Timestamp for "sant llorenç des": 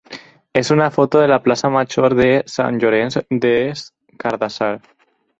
2.53-3.83